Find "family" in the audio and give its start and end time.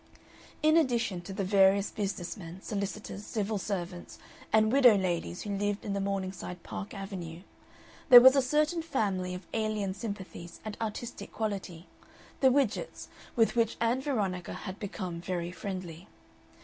8.81-9.35